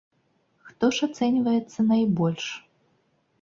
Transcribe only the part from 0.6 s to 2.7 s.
Хто ж ацэньваецца найбольш?